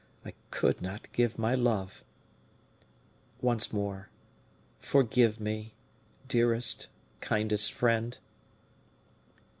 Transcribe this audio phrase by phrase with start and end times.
[0.25, 2.03] I could not give my love.
[3.39, 4.09] Once more,
[4.79, 5.75] forgive me,
[6.27, 6.87] dearest,
[7.19, 8.17] kindest friend."